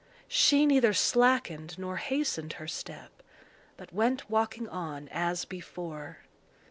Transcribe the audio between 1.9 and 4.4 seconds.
hastened her step, but went